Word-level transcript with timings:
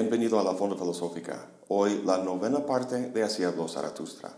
bienvenido 0.00 0.38
a 0.38 0.44
la 0.44 0.54
Fonda 0.54 0.76
Filosófica. 0.76 1.44
Hoy 1.66 2.02
la 2.04 2.18
novena 2.18 2.64
parte 2.64 3.10
de 3.10 3.22
Así 3.24 3.42
habló 3.42 3.66
Zaratustra. 3.66 4.30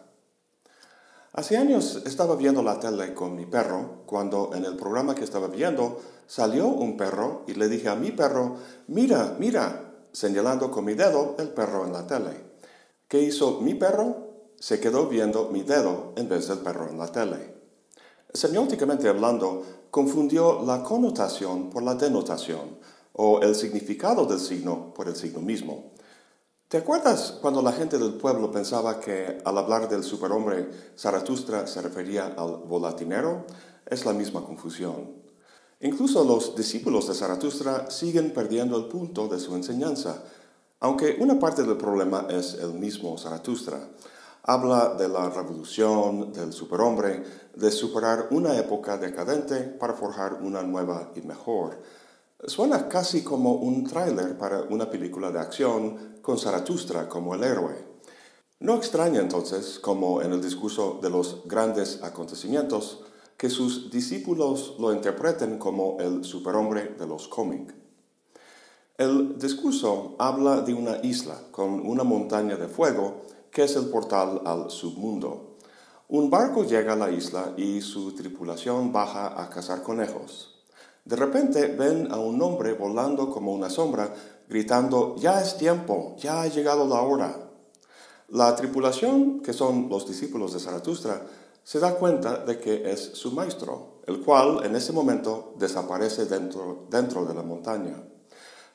Hace 1.35 1.59
años 1.59 2.01
estaba 2.07 2.35
viendo 2.35 2.63
la 2.63 2.81
tele 2.81 3.13
con 3.13 3.37
mi 3.37 3.45
perro 3.45 4.05
cuando 4.07 4.53
en 4.55 4.65
el 4.65 4.77
programa 4.77 5.15
que 5.15 5.25
estaba 5.25 5.49
viendo 5.49 6.01
salió 6.27 6.69
un 6.69 6.97
perro 6.97 7.45
y 7.47 7.53
le 7.53 7.69
dije 7.69 7.91
a 7.91 7.95
mi 7.95 8.11
perro, 8.11 8.57
mira, 8.87 9.37
mira, 9.39 9.97
señalando 10.13 10.71
con 10.71 10.87
mi 10.87 10.95
dedo 10.95 11.37
el 11.39 11.51
perro 11.51 11.85
en 11.85 11.93
la 11.93 12.07
tele. 12.07 12.43
¿Qué 13.07 13.21
hizo 13.21 13.61
mi 13.61 13.75
perro? 13.75 14.31
Se 14.59 14.81
quedó 14.81 15.09
viendo 15.09 15.51
mi 15.51 15.63
dedo 15.63 16.15
en 16.17 16.27
vez 16.27 16.49
del 16.49 16.61
perro 16.61 16.89
en 16.89 16.97
la 16.97 17.13
tele. 17.13 17.55
Semióticamente 18.33 19.11
hablando, 19.11 19.63
confundió 19.91 20.63
la 20.65 20.83
connotación 20.83 21.69
por 21.69 21.83
la 21.83 21.97
denotación 21.97 22.79
o 23.23 23.43
el 23.43 23.55
significado 23.55 24.25
del 24.25 24.41
signo 24.41 24.95
por 24.95 25.07
el 25.07 25.15
signo 25.15 25.41
mismo. 25.41 25.93
¿Te 26.69 26.79
acuerdas 26.79 27.37
cuando 27.43 27.61
la 27.61 27.73
gente 27.73 27.99
del 27.99 28.15
pueblo 28.15 28.51
pensaba 28.51 28.99
que 28.99 29.43
al 29.45 29.59
hablar 29.59 29.91
del 29.91 30.03
superhombre 30.03 30.71
Zaratustra 30.97 31.67
se 31.67 31.83
refería 31.83 32.29
al 32.39 32.63
volatinero? 32.67 33.45
Es 33.85 34.07
la 34.07 34.15
misma 34.15 34.43
confusión. 34.43 35.17
Incluso 35.81 36.25
los 36.25 36.57
discípulos 36.57 37.09
de 37.09 37.15
Zaratustra 37.15 37.91
siguen 37.91 38.33
perdiendo 38.33 38.79
el 38.79 38.87
punto 38.87 39.29
de 39.29 39.39
su 39.39 39.55
enseñanza, 39.55 40.23
aunque 40.79 41.19
una 41.21 41.39
parte 41.39 41.63
del 41.63 41.77
problema 41.77 42.27
es 42.31 42.55
el 42.55 42.73
mismo 42.73 43.19
Zaratustra. 43.19 43.87
Habla 44.45 44.95
de 44.95 45.11
la 45.11 45.29
revolución, 45.29 46.33
del 46.33 46.55
superhombre, 46.55 47.23
de 47.55 47.71
superar 47.71 48.29
una 48.31 48.57
época 48.57 48.97
decadente 48.97 49.61
para 49.61 49.93
forjar 49.93 50.39
una 50.41 50.63
nueva 50.63 51.13
y 51.15 51.21
mejor. 51.21 51.83
Suena 52.47 52.89
casi 52.89 53.23
como 53.23 53.53
un 53.53 53.85
tráiler 53.85 54.39
para 54.39 54.63
una 54.63 54.89
película 54.89 55.31
de 55.31 55.39
acción 55.39 56.19
con 56.23 56.39
Zaratustra 56.39 57.07
como 57.07 57.35
el 57.35 57.45
héroe. 57.45 57.85
No 58.61 58.77
extraña 58.77 59.21
entonces, 59.21 59.79
como 59.79 60.23
en 60.23 60.33
el 60.33 60.41
discurso 60.41 61.01
de 61.03 61.11
los 61.11 61.43
grandes 61.47 62.03
acontecimientos, 62.03 63.03
que 63.37 63.51
sus 63.51 63.91
discípulos 63.91 64.77
lo 64.79 64.93
interpreten 64.95 65.59
como 65.59 65.99
el 66.01 66.25
superhombre 66.25 66.95
de 66.99 67.07
los 67.07 67.29
cómics. 67.29 67.75
El 68.97 69.39
discurso 69.39 70.15
habla 70.19 70.63
de 70.63 70.73
una 70.73 70.99
isla 71.03 71.43
con 71.51 71.87
una 71.87 72.05
montaña 72.05 72.57
de 72.57 72.69
fuego 72.69 73.23
que 73.51 73.65
es 73.65 73.77
el 73.77 73.87
portal 73.87 74.41
al 74.47 74.71
submundo. 74.71 75.57
Un 76.09 76.31
barco 76.31 76.65
llega 76.65 76.95
a 76.95 76.97
la 76.97 77.11
isla 77.11 77.53
y 77.57 77.83
su 77.83 78.15
tripulación 78.15 78.93
baja 78.93 79.43
a 79.43 79.51
cazar 79.51 79.83
conejos. 79.83 80.60
De 81.11 81.17
repente 81.17 81.67
ven 81.67 82.07
a 82.13 82.21
un 82.21 82.41
hombre 82.41 82.73
volando 82.73 83.31
como 83.31 83.53
una 83.53 83.69
sombra, 83.69 84.15
gritando, 84.49 85.17
ya 85.17 85.43
es 85.43 85.57
tiempo, 85.57 86.15
ya 86.17 86.43
ha 86.43 86.47
llegado 86.47 86.87
la 86.87 87.01
hora. 87.01 87.51
La 88.29 88.55
tripulación, 88.55 89.41
que 89.41 89.53
son 89.53 89.89
los 89.89 90.07
discípulos 90.07 90.53
de 90.53 90.61
Zaratustra, 90.61 91.27
se 91.65 91.81
da 91.81 91.97
cuenta 91.97 92.45
de 92.45 92.61
que 92.61 92.93
es 92.93 93.01
su 93.15 93.33
maestro, 93.33 94.03
el 94.07 94.21
cual 94.21 94.65
en 94.65 94.77
ese 94.77 94.93
momento 94.93 95.55
desaparece 95.59 96.27
dentro, 96.27 96.87
dentro 96.89 97.25
de 97.25 97.35
la 97.35 97.43
montaña. 97.43 97.97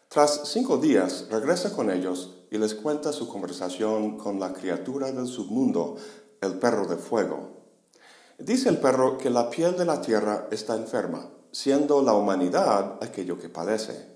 Tras 0.09 0.41
cinco 0.43 0.75
días 0.75 1.27
regresa 1.31 1.73
con 1.73 1.89
ellos 1.89 2.35
y 2.51 2.57
les 2.57 2.75
cuenta 2.75 3.13
su 3.13 3.29
conversación 3.29 4.17
con 4.17 4.41
la 4.41 4.51
criatura 4.51 5.09
del 5.09 5.27
submundo, 5.27 5.95
el 6.41 6.59
perro 6.59 6.85
de 6.85 6.97
fuego. 6.97 7.51
Dice 8.37 8.67
el 8.67 8.79
perro 8.79 9.17
que 9.17 9.29
la 9.29 9.49
piel 9.49 9.77
de 9.77 9.85
la 9.85 10.01
tierra 10.01 10.49
está 10.51 10.75
enferma 10.75 11.29
siendo 11.55 12.01
la 12.01 12.11
humanidad 12.11 12.97
aquello 13.01 13.39
que 13.39 13.47
padece. 13.47 14.13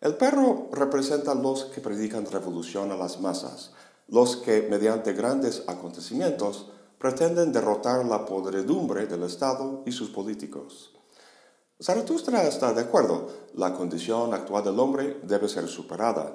El 0.00 0.16
perro 0.16 0.70
representa 0.72 1.32
a 1.32 1.34
los 1.34 1.66
que 1.66 1.82
predican 1.82 2.24
revolución 2.24 2.90
a 2.90 2.96
las 2.96 3.20
masas, 3.20 3.72
los 4.08 4.36
que 4.38 4.62
mediante 4.62 5.12
grandes 5.12 5.62
acontecimientos 5.66 6.70
pretenden 6.96 7.52
derrotar 7.52 8.06
la 8.06 8.24
podredumbre 8.24 9.06
del 9.06 9.24
Estado 9.24 9.82
y 9.84 9.92
sus 9.92 10.08
políticos. 10.08 10.94
Zaratustra 11.82 12.44
está 12.44 12.72
de 12.72 12.80
acuerdo, 12.80 13.28
la 13.56 13.74
condición 13.74 14.32
actual 14.32 14.64
del 14.64 14.80
hombre 14.80 15.20
debe 15.22 15.50
ser 15.50 15.68
superada. 15.68 16.34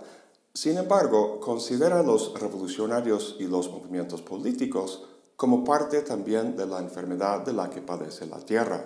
Sin 0.53 0.77
embargo, 0.77 1.39
considera 1.39 2.01
a 2.01 2.03
los 2.03 2.39
revolucionarios 2.39 3.37
y 3.39 3.47
los 3.47 3.71
movimientos 3.71 4.21
políticos 4.21 5.05
como 5.35 5.63
parte 5.63 6.03
también 6.03 6.55
de 6.55 6.67
la 6.67 6.77
enfermedad 6.77 7.41
de 7.41 7.53
la 7.53 7.71
que 7.71 7.81
padece 7.81 8.27
la 8.27 8.37
Tierra. 8.37 8.85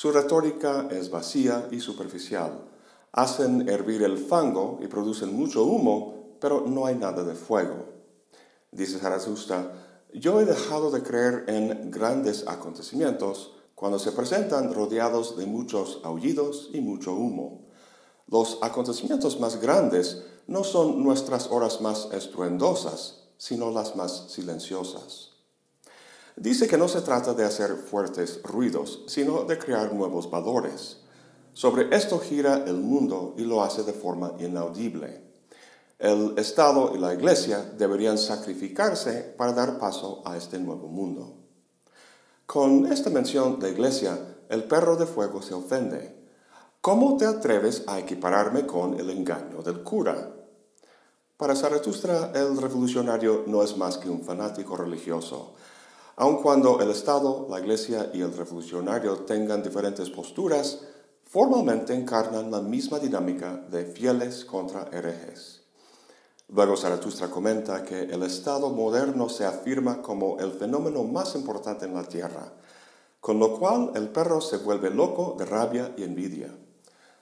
Su 0.00 0.12
retórica 0.12 0.86
es 0.92 1.10
vacía 1.10 1.66
y 1.72 1.80
superficial. 1.80 2.60
Hacen 3.10 3.68
hervir 3.68 4.04
el 4.04 4.16
fango 4.16 4.78
y 4.80 4.86
producen 4.86 5.34
mucho 5.34 5.64
humo, 5.64 6.36
pero 6.38 6.60
no 6.68 6.86
hay 6.86 6.94
nada 6.94 7.24
de 7.24 7.34
fuego. 7.34 7.84
Dice 8.70 9.00
Zaratustra, 9.00 10.06
yo 10.14 10.40
he 10.40 10.44
dejado 10.44 10.92
de 10.92 11.02
creer 11.02 11.46
en 11.48 11.90
grandes 11.90 12.46
acontecimientos 12.46 13.56
cuando 13.74 13.98
se 13.98 14.12
presentan 14.12 14.72
rodeados 14.72 15.36
de 15.36 15.46
muchos 15.46 16.00
aullidos 16.04 16.70
y 16.72 16.80
mucho 16.80 17.14
humo. 17.14 17.62
Los 18.28 18.58
acontecimientos 18.62 19.40
más 19.40 19.60
grandes 19.60 20.22
no 20.46 20.62
son 20.62 21.02
nuestras 21.02 21.48
horas 21.50 21.80
más 21.80 22.06
estruendosas, 22.12 23.24
sino 23.36 23.72
las 23.72 23.96
más 23.96 24.30
silenciosas. 24.30 25.37
Dice 26.40 26.68
que 26.68 26.78
no 26.78 26.86
se 26.86 27.00
trata 27.00 27.34
de 27.34 27.44
hacer 27.44 27.74
fuertes 27.74 28.40
ruidos, 28.44 29.02
sino 29.08 29.42
de 29.42 29.58
crear 29.58 29.92
nuevos 29.92 30.30
valores. 30.30 30.98
Sobre 31.52 31.92
esto 31.96 32.20
gira 32.20 32.62
el 32.64 32.76
mundo 32.76 33.34
y 33.36 33.42
lo 33.42 33.60
hace 33.60 33.82
de 33.82 33.92
forma 33.92 34.34
inaudible. 34.38 35.20
El 35.98 36.38
Estado 36.38 36.92
y 36.94 36.98
la 36.98 37.12
Iglesia 37.12 37.72
deberían 37.76 38.16
sacrificarse 38.16 39.34
para 39.36 39.52
dar 39.52 39.80
paso 39.80 40.22
a 40.24 40.36
este 40.36 40.60
nuevo 40.60 40.86
mundo. 40.86 41.34
Con 42.46 42.86
esta 42.86 43.10
mención 43.10 43.58
de 43.58 43.72
Iglesia, 43.72 44.16
el 44.48 44.62
perro 44.62 44.94
de 44.94 45.06
fuego 45.06 45.42
se 45.42 45.54
ofende. 45.54 46.24
¿Cómo 46.80 47.16
te 47.16 47.26
atreves 47.26 47.82
a 47.88 47.98
equipararme 47.98 48.64
con 48.64 48.94
el 49.00 49.10
engaño 49.10 49.60
del 49.62 49.82
cura? 49.82 50.36
Para 51.36 51.56
Zaratustra, 51.56 52.30
el 52.32 52.56
revolucionario 52.56 53.42
no 53.48 53.64
es 53.64 53.76
más 53.76 53.98
que 53.98 54.08
un 54.08 54.22
fanático 54.22 54.76
religioso 54.76 55.56
Aun 56.20 56.42
cuando 56.42 56.80
el 56.80 56.90
Estado, 56.90 57.46
la 57.48 57.60
Iglesia 57.60 58.10
y 58.12 58.22
el 58.22 58.36
revolucionario 58.36 59.18
tengan 59.18 59.62
diferentes 59.62 60.10
posturas, 60.10 60.80
formalmente 61.22 61.94
encarnan 61.94 62.50
la 62.50 62.60
misma 62.60 62.98
dinámica 62.98 63.56
de 63.70 63.84
fieles 63.84 64.44
contra 64.44 64.88
herejes. 64.90 65.62
Luego 66.48 66.76
Zaratustra 66.76 67.30
comenta 67.30 67.84
que 67.84 68.02
el 68.02 68.24
Estado 68.24 68.68
moderno 68.70 69.28
se 69.28 69.44
afirma 69.44 70.02
como 70.02 70.40
el 70.40 70.50
fenómeno 70.50 71.04
más 71.04 71.36
importante 71.36 71.84
en 71.84 71.94
la 71.94 72.02
Tierra, 72.02 72.52
con 73.20 73.38
lo 73.38 73.56
cual 73.56 73.92
el 73.94 74.08
perro 74.08 74.40
se 74.40 74.56
vuelve 74.56 74.90
loco 74.90 75.36
de 75.38 75.44
rabia 75.44 75.94
y 75.96 76.02
envidia. 76.02 76.52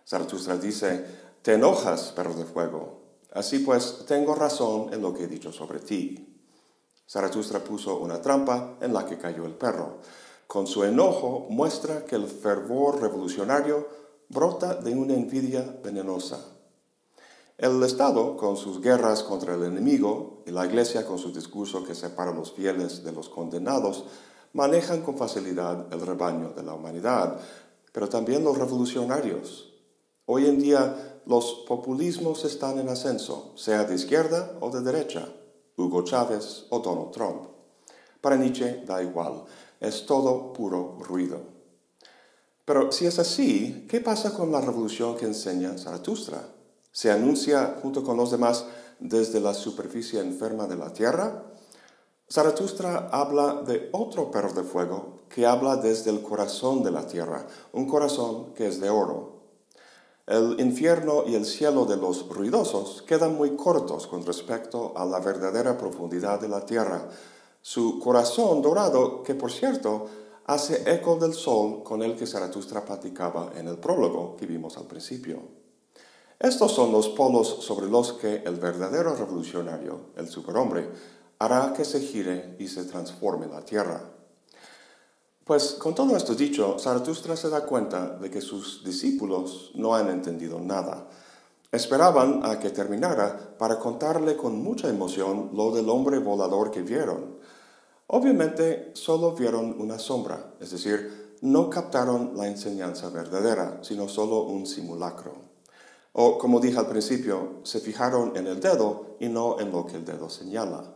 Zaratustra 0.08 0.56
dice, 0.56 1.04
te 1.42 1.52
enojas, 1.52 2.12
perro 2.12 2.32
de 2.32 2.46
fuego, 2.46 3.02
así 3.34 3.58
pues 3.58 4.06
tengo 4.06 4.34
razón 4.34 4.94
en 4.94 5.02
lo 5.02 5.12
que 5.12 5.24
he 5.24 5.28
dicho 5.28 5.52
sobre 5.52 5.80
ti. 5.80 6.35
Zaratustra 7.08 7.60
puso 7.60 7.98
una 7.98 8.20
trampa 8.20 8.78
en 8.80 8.92
la 8.92 9.06
que 9.06 9.18
cayó 9.18 9.46
el 9.46 9.54
perro. 9.54 9.98
Con 10.46 10.66
su 10.66 10.84
enojo 10.84 11.46
muestra 11.50 12.04
que 12.04 12.16
el 12.16 12.26
fervor 12.26 13.00
revolucionario 13.00 13.86
brota 14.28 14.74
de 14.74 14.94
una 14.94 15.14
envidia 15.14 15.78
venenosa. 15.82 16.40
El 17.58 17.82
Estado, 17.84 18.36
con 18.36 18.56
sus 18.56 18.80
guerras 18.80 19.22
contra 19.22 19.54
el 19.54 19.62
enemigo, 19.64 20.42
y 20.46 20.50
la 20.50 20.66
Iglesia, 20.66 21.06
con 21.06 21.18
su 21.18 21.32
discurso 21.32 21.84
que 21.84 21.94
separa 21.94 22.32
los 22.32 22.52
fieles 22.52 23.02
de 23.02 23.12
los 23.12 23.28
condenados, 23.28 24.04
manejan 24.52 25.02
con 25.02 25.16
facilidad 25.16 25.92
el 25.92 26.00
rebaño 26.00 26.50
de 26.50 26.62
la 26.62 26.74
humanidad, 26.74 27.38
pero 27.92 28.08
también 28.08 28.44
los 28.44 28.58
revolucionarios. 28.58 29.72
Hoy 30.26 30.46
en 30.46 30.58
día 30.58 31.20
los 31.24 31.64
populismos 31.66 32.44
están 32.44 32.78
en 32.78 32.88
ascenso, 32.88 33.52
sea 33.56 33.84
de 33.84 33.94
izquierda 33.94 34.58
o 34.60 34.70
de 34.70 34.82
derecha. 34.82 35.28
Hugo 35.76 36.02
Chávez 36.02 36.66
o 36.70 36.78
Donald 36.80 37.10
Trump. 37.10 37.48
Para 38.20 38.36
Nietzsche 38.36 38.84
da 38.86 39.02
igual, 39.02 39.44
es 39.80 40.06
todo 40.06 40.52
puro 40.52 40.98
ruido. 41.00 41.40
Pero 42.64 42.90
si 42.90 43.06
es 43.06 43.18
así, 43.18 43.86
¿qué 43.88 44.00
pasa 44.00 44.34
con 44.34 44.50
la 44.50 44.60
revolución 44.60 45.16
que 45.16 45.26
enseña 45.26 45.78
Zaratustra? 45.78 46.48
¿Se 46.90 47.10
anuncia 47.12 47.78
junto 47.80 48.02
con 48.02 48.16
los 48.16 48.30
demás 48.30 48.66
desde 48.98 49.38
la 49.38 49.54
superficie 49.54 50.18
enferma 50.20 50.66
de 50.66 50.76
la 50.76 50.92
tierra? 50.92 51.44
Zaratustra 52.28 53.08
habla 53.12 53.62
de 53.62 53.88
otro 53.92 54.32
perro 54.32 54.52
de 54.52 54.64
fuego 54.64 55.20
que 55.28 55.46
habla 55.46 55.76
desde 55.76 56.10
el 56.10 56.22
corazón 56.22 56.82
de 56.82 56.90
la 56.90 57.06
tierra, 57.06 57.46
un 57.72 57.86
corazón 57.86 58.52
que 58.54 58.66
es 58.66 58.80
de 58.80 58.90
oro. 58.90 59.35
El 60.26 60.58
infierno 60.58 61.22
y 61.24 61.36
el 61.36 61.44
cielo 61.44 61.84
de 61.84 61.96
los 61.96 62.28
ruidosos 62.28 63.02
quedan 63.02 63.36
muy 63.36 63.54
cortos 63.54 64.08
con 64.08 64.26
respecto 64.26 64.92
a 64.96 65.04
la 65.04 65.20
verdadera 65.20 65.78
profundidad 65.78 66.40
de 66.40 66.48
la 66.48 66.66
tierra. 66.66 67.08
Su 67.62 68.00
corazón 68.00 68.60
dorado, 68.60 69.22
que 69.22 69.36
por 69.36 69.52
cierto 69.52 70.06
hace 70.46 70.82
eco 70.92 71.14
del 71.14 71.32
sol 71.32 71.84
con 71.84 72.02
el 72.02 72.16
que 72.16 72.26
Zaratustra 72.26 72.84
platicaba 72.84 73.52
en 73.54 73.68
el 73.68 73.78
prólogo 73.78 74.36
que 74.36 74.46
vimos 74.46 74.76
al 74.76 74.86
principio. 74.86 75.42
Estos 76.40 76.72
son 76.72 76.90
los 76.90 77.08
polos 77.10 77.46
sobre 77.60 77.86
los 77.86 78.14
que 78.14 78.42
el 78.44 78.56
verdadero 78.56 79.14
revolucionario, 79.14 80.10
el 80.16 80.28
superhombre, 80.28 80.90
hará 81.38 81.72
que 81.72 81.84
se 81.84 82.00
gire 82.00 82.56
y 82.58 82.66
se 82.66 82.84
transforme 82.84 83.46
la 83.46 83.64
tierra. 83.64 84.15
Pues 85.46 85.74
con 85.74 85.94
todo 85.94 86.16
esto 86.16 86.34
dicho, 86.34 86.76
Zaratustra 86.76 87.36
se 87.36 87.48
da 87.48 87.64
cuenta 87.64 88.18
de 88.18 88.28
que 88.28 88.40
sus 88.40 88.82
discípulos 88.82 89.70
no 89.76 89.94
han 89.94 90.08
entendido 90.08 90.58
nada. 90.58 91.06
Esperaban 91.70 92.44
a 92.44 92.58
que 92.58 92.70
terminara 92.70 93.56
para 93.56 93.78
contarle 93.78 94.36
con 94.36 94.60
mucha 94.60 94.88
emoción 94.88 95.50
lo 95.54 95.70
del 95.70 95.88
hombre 95.88 96.18
volador 96.18 96.72
que 96.72 96.82
vieron. 96.82 97.36
Obviamente 98.08 98.90
solo 98.94 99.36
vieron 99.36 99.80
una 99.80 100.00
sombra, 100.00 100.54
es 100.58 100.72
decir, 100.72 101.36
no 101.42 101.70
captaron 101.70 102.32
la 102.36 102.48
enseñanza 102.48 103.08
verdadera, 103.10 103.78
sino 103.82 104.08
solo 104.08 104.42
un 104.42 104.66
simulacro. 104.66 105.32
O, 106.12 106.38
como 106.38 106.58
dije 106.58 106.78
al 106.80 106.88
principio, 106.88 107.60
se 107.62 107.78
fijaron 107.78 108.36
en 108.36 108.48
el 108.48 108.58
dedo 108.58 109.16
y 109.20 109.28
no 109.28 109.60
en 109.60 109.70
lo 109.70 109.86
que 109.86 109.94
el 109.94 110.04
dedo 110.04 110.28
señala. 110.28 110.95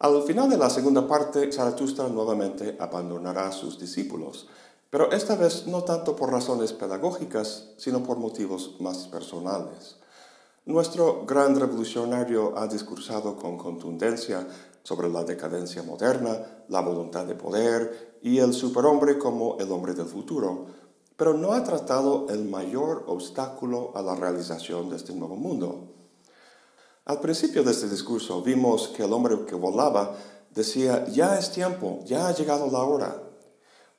Al 0.00 0.22
final 0.22 0.48
de 0.48 0.56
la 0.56 0.70
segunda 0.70 1.06
parte, 1.06 1.52
Zaratustra 1.52 2.08
nuevamente 2.08 2.74
abandonará 2.80 3.48
a 3.48 3.52
sus 3.52 3.78
discípulos, 3.78 4.48
pero 4.88 5.12
esta 5.12 5.36
vez 5.36 5.66
no 5.66 5.84
tanto 5.84 6.16
por 6.16 6.32
razones 6.32 6.72
pedagógicas, 6.72 7.74
sino 7.76 8.02
por 8.02 8.16
motivos 8.16 8.76
más 8.80 9.08
personales. 9.08 9.96
Nuestro 10.64 11.26
gran 11.26 11.54
revolucionario 11.54 12.56
ha 12.56 12.66
discursado 12.66 13.36
con 13.36 13.58
contundencia 13.58 14.48
sobre 14.84 15.10
la 15.10 15.22
decadencia 15.22 15.82
moderna, 15.82 16.64
la 16.68 16.80
voluntad 16.80 17.26
de 17.26 17.34
poder 17.34 18.20
y 18.22 18.38
el 18.38 18.54
superhombre 18.54 19.18
como 19.18 19.58
el 19.58 19.70
hombre 19.70 19.92
del 19.92 20.06
futuro, 20.06 20.64
pero 21.18 21.34
no 21.34 21.52
ha 21.52 21.62
tratado 21.62 22.26
el 22.30 22.46
mayor 22.46 23.04
obstáculo 23.06 23.92
a 23.94 24.00
la 24.00 24.14
realización 24.14 24.88
de 24.88 24.96
este 24.96 25.12
nuevo 25.12 25.36
mundo, 25.36 25.99
al 27.10 27.18
principio 27.18 27.64
de 27.64 27.72
este 27.72 27.88
discurso 27.88 28.40
vimos 28.40 28.86
que 28.86 29.02
el 29.02 29.12
hombre 29.12 29.44
que 29.44 29.56
volaba 29.56 30.14
decía, 30.54 31.08
ya 31.08 31.36
es 31.36 31.50
tiempo, 31.50 31.98
ya 32.04 32.28
ha 32.28 32.32
llegado 32.32 32.70
la 32.70 32.84
hora. 32.84 33.20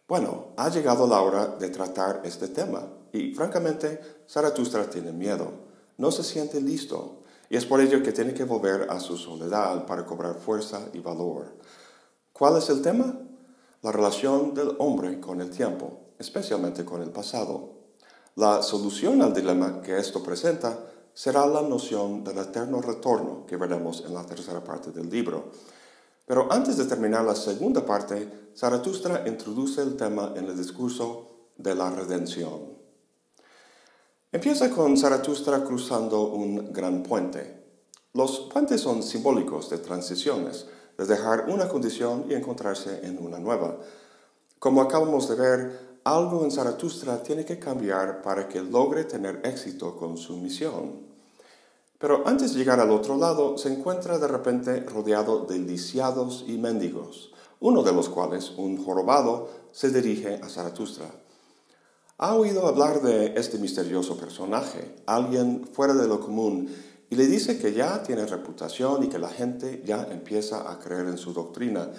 Bueno, 0.07 0.53
ha 0.55 0.69
llegado 0.69 1.05
la 1.05 1.21
hora 1.21 1.47
de 1.47 1.67
tratar 1.67 2.21
este 2.23 2.47
tema 2.47 2.87
y 3.11 3.33
francamente 3.33 3.99
Zaratustra 4.29 4.89
tiene 4.89 5.11
miedo, 5.11 5.51
no 5.97 6.09
se 6.09 6.23
siente 6.23 6.61
listo 6.61 7.23
y 7.49 7.57
es 7.57 7.65
por 7.65 7.81
ello 7.81 8.01
que 8.01 8.13
tiene 8.13 8.33
que 8.33 8.45
volver 8.45 8.87
a 8.89 8.97
su 9.01 9.17
soledad 9.17 9.85
para 9.85 10.05
cobrar 10.05 10.35
fuerza 10.35 10.79
y 10.93 10.99
valor. 10.99 11.57
¿Cuál 12.31 12.59
es 12.59 12.69
el 12.69 12.81
tema? 12.81 13.13
La 13.81 13.91
relación 13.91 14.53
del 14.53 14.73
hombre 14.79 15.19
con 15.19 15.41
el 15.41 15.49
tiempo, 15.49 16.13
especialmente 16.17 16.85
con 16.85 17.01
el 17.01 17.09
pasado. 17.09 17.73
La 18.35 18.63
solución 18.63 19.21
al 19.21 19.33
dilema 19.33 19.81
que 19.81 19.97
esto 19.97 20.23
presenta 20.23 20.90
será 21.13 21.45
la 21.45 21.61
noción 21.61 22.23
del 22.23 22.37
eterno 22.37 22.81
retorno 22.81 23.45
que 23.45 23.57
veremos 23.57 24.03
en 24.05 24.13
la 24.13 24.25
tercera 24.25 24.63
parte 24.63 24.91
del 24.91 25.09
libro. 25.09 25.51
Pero 26.25 26.51
antes 26.51 26.77
de 26.77 26.85
terminar 26.85 27.25
la 27.25 27.35
segunda 27.35 27.85
parte, 27.85 28.51
Zaratustra 28.55 29.27
introduce 29.27 29.81
el 29.81 29.97
tema 29.97 30.33
en 30.35 30.45
el 30.45 30.57
discurso 30.57 31.49
de 31.57 31.75
la 31.75 31.89
redención. 31.89 32.71
Empieza 34.31 34.69
con 34.69 34.97
Zaratustra 34.97 35.63
cruzando 35.63 36.23
un 36.23 36.71
gran 36.71 37.03
puente. 37.03 37.65
Los 38.13 38.49
puentes 38.51 38.79
son 38.79 39.03
simbólicos 39.03 39.69
de 39.69 39.77
transiciones, 39.77 40.67
de 40.97 41.05
dejar 41.05 41.49
una 41.49 41.67
condición 41.67 42.25
y 42.29 42.33
encontrarse 42.33 43.05
en 43.05 43.17
una 43.17 43.39
nueva. 43.39 43.77
Como 44.59 44.81
acabamos 44.81 45.27
de 45.27 45.35
ver, 45.35 45.90
algo 46.03 46.43
en 46.43 46.51
Zaratustra 46.51 47.21
tiene 47.21 47.45
que 47.45 47.59
cambiar 47.59 48.21
para 48.21 48.47
que 48.47 48.61
logre 48.61 49.03
tener 49.03 49.41
éxito 49.43 49.95
con 49.95 50.17
su 50.17 50.37
misión. 50.37 51.11
Pero 51.99 52.23
antes 52.25 52.53
de 52.53 52.59
llegar 52.59 52.79
al 52.79 52.89
otro 52.89 53.15
lado, 53.17 53.57
se 53.57 53.71
encuentra 53.71 54.17
de 54.17 54.27
repente 54.27 54.79
rodeado 54.81 55.45
de 55.45 55.59
lisiados 55.59 56.43
y 56.47 56.57
mendigos, 56.57 57.31
uno 57.59 57.83
de 57.83 57.93
los 57.93 58.09
cuales, 58.09 58.53
un 58.57 58.83
jorobado, 58.83 59.49
se 59.71 59.91
dirige 59.91 60.39
a 60.41 60.49
Zaratustra. 60.49 61.05
Ha 62.17 62.35
oído 62.35 62.67
hablar 62.67 63.01
de 63.03 63.33
este 63.35 63.59
misterioso 63.59 64.17
personaje, 64.17 64.95
alguien 65.05 65.67
fuera 65.71 65.93
de 65.93 66.07
lo 66.07 66.19
común, 66.19 66.69
y 67.11 67.15
le 67.15 67.27
dice 67.27 67.59
que 67.59 67.73
ya 67.73 68.01
tiene 68.01 68.25
reputación 68.25 69.03
y 69.03 69.09
que 69.09 69.19
la 69.19 69.29
gente 69.29 69.83
ya 69.85 70.07
empieza 70.09 70.71
a 70.71 70.79
creer 70.79 71.07
en 71.07 71.17
su 71.17 71.33
doctrina, 71.33 71.91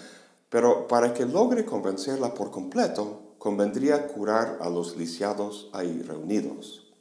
pero 0.48 0.88
para 0.88 1.14
que 1.14 1.26
logre 1.26 1.64
convencerla 1.64 2.34
por 2.34 2.50
completo, 2.50 3.21
convendría 3.42 4.06
curar 4.06 4.58
a 4.60 4.70
los 4.70 4.96
lisiados 4.96 5.68
ahí 5.72 6.00
reunidos. 6.02 6.92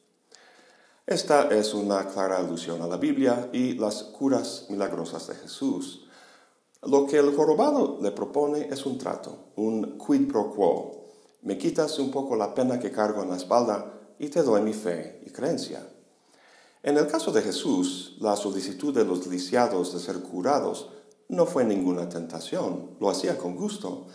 Esta 1.06 1.50
es 1.50 1.76
una 1.76 2.08
clara 2.08 2.38
alusión 2.38 2.82
a 2.82 2.88
la 2.88 2.98
Biblia 2.98 3.52
y 3.54 3.74
las 3.74 4.02
curas 4.02 4.66
milagrosas 4.68 5.28
de 5.28 5.36
Jesús. 5.36 6.08
Lo 6.82 7.06
que 7.06 7.20
el 7.20 7.36
jorobado 7.36 8.00
le 8.02 8.10
propone 8.10 8.70
es 8.72 8.88
un 8.88 8.98
trato, 8.98 9.52
un 9.56 10.00
quid 10.00 10.28
pro 10.28 10.50
quo. 10.50 11.06
Me 11.44 11.60
quitas 11.60 12.00
un 12.00 12.10
poco 12.10 12.36
la 12.36 12.56
pena 12.56 12.80
que 12.80 12.92
cargo 12.92 13.22
en 13.22 13.30
la 13.30 13.38
espalda 13.38 13.94
y 14.18 14.30
te 14.30 14.42
doy 14.42 14.64
mi 14.64 14.74
fe 14.74 15.22
y 15.24 15.30
creencia. 15.30 15.88
En 16.82 16.98
el 16.98 17.06
caso 17.06 17.32
de 17.32 17.44
Jesús, 17.44 18.18
la 18.20 18.36
solicitud 18.36 18.96
de 18.96 19.06
los 19.06 19.28
lisiados 19.28 19.94
de 19.94 20.00
ser 20.00 20.22
curados 20.22 20.90
no 21.30 21.46
fue 21.46 21.66
ninguna 21.66 22.10
tentación, 22.10 22.98
lo 23.00 23.12
hacía 23.12 23.38
con 23.38 23.56
gusto, 23.56 24.08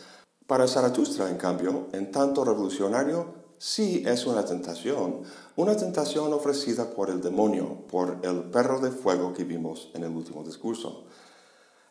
para 0.47 0.69
Zaratustra, 0.69 1.29
en 1.29 1.37
cambio, 1.37 1.89
en 1.93 2.13
tanto 2.13 2.45
revolucionario, 2.45 3.35
sí 3.59 4.05
es 4.07 4.27
una 4.27 4.45
tentación, 4.45 5.23
una 5.57 5.77
tentación 5.77 6.33
ofrecida 6.33 6.91
por 6.91 7.11
el 7.11 7.21
demonio, 7.21 7.87
por 7.91 8.19
el 8.23 8.45
perro 8.45 8.81
de 8.81 8.91
fuego 8.91 9.33
que 9.33 9.45
vimos 9.45 9.91
en 9.95 10.05
el 10.05 10.11
último 10.11 10.45
discurso. 10.45 11.05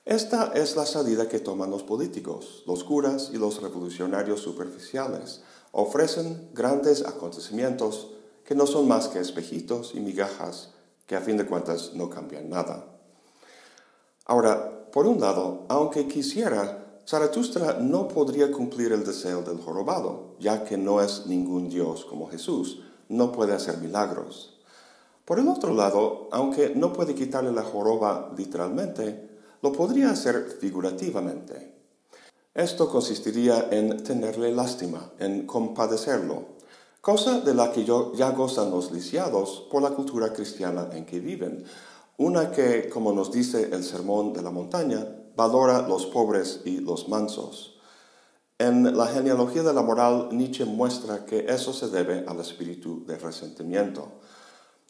Esta 0.05 0.51
es 0.53 0.75
la 0.75 0.85
salida 0.85 1.27
que 1.27 1.39
toman 1.39 1.71
los 1.71 1.83
políticos, 1.83 2.63
los 2.67 2.83
curas 2.83 3.31
y 3.33 3.37
los 3.37 3.61
revolucionarios 3.61 4.39
superficiales. 4.39 5.41
Ofrecen 5.71 6.49
grandes 6.53 7.05
acontecimientos 7.05 8.11
que 8.45 8.53
no 8.53 8.67
son 8.67 8.87
más 8.87 9.07
que 9.07 9.19
espejitos 9.19 9.95
y 9.95 9.99
migajas 9.99 10.69
que 11.07 11.15
a 11.15 11.21
fin 11.21 11.37
de 11.37 11.45
cuentas 11.45 11.91
no 11.95 12.09
cambian 12.09 12.49
nada. 12.49 12.85
Ahora, 14.25 14.91
por 14.91 15.07
un 15.07 15.19
lado, 15.19 15.65
aunque 15.69 16.07
quisiera 16.07 16.84
Zaratustra 17.07 17.77
no 17.79 18.07
podría 18.07 18.51
cumplir 18.51 18.91
el 18.91 19.05
deseo 19.05 19.43
del 19.43 19.59
jorobado, 19.59 20.35
ya 20.39 20.63
que 20.63 20.75
no 20.75 21.01
es 21.01 21.27
ningún 21.27 21.69
Dios 21.69 22.03
como 22.03 22.27
Jesús, 22.27 22.81
no 23.09 23.31
puede 23.31 23.53
hacer 23.53 23.77
milagros. 23.77 24.59
Por 25.23 25.39
el 25.39 25.47
otro 25.47 25.75
lado, 25.75 26.29
aunque 26.31 26.73
no 26.75 26.93
puede 26.93 27.13
quitarle 27.13 27.51
la 27.51 27.61
joroba 27.61 28.33
literalmente, 28.35 29.29
lo 29.61 29.71
podría 29.71 30.09
hacer 30.09 30.57
figurativamente. 30.59 31.75
Esto 32.55 32.89
consistiría 32.89 33.67
en 33.69 34.03
tenerle 34.03 34.51
lástima, 34.51 35.11
en 35.19 35.45
compadecerlo, 35.45 36.55
cosa 37.01 37.39
de 37.39 37.53
la 37.53 37.71
que 37.71 37.85
ya 37.85 38.31
gozan 38.31 38.71
los 38.71 38.91
lisiados 38.91 39.67
por 39.69 39.83
la 39.83 39.91
cultura 39.91 40.33
cristiana 40.33 40.89
en 40.93 41.05
que 41.05 41.19
viven, 41.19 41.65
una 42.17 42.49
que, 42.49 42.89
como 42.89 43.11
nos 43.11 43.31
dice 43.31 43.69
el 43.71 43.83
Sermón 43.83 44.33
de 44.33 44.41
la 44.41 44.49
Montaña, 44.49 45.05
valora 45.35 45.87
los 45.87 46.05
pobres 46.05 46.61
y 46.65 46.79
los 46.79 47.09
mansos. 47.09 47.75
En 48.57 48.97
la 48.97 49.07
genealogía 49.07 49.63
de 49.63 49.73
la 49.73 49.81
moral, 49.81 50.29
Nietzsche 50.31 50.63
muestra 50.63 51.25
que 51.25 51.45
eso 51.49 51.73
se 51.73 51.89
debe 51.89 52.23
al 52.25 52.39
espíritu 52.39 53.05
de 53.05 53.17
resentimiento. 53.17 54.19